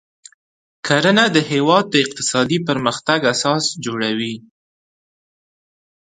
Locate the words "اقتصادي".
2.05-2.57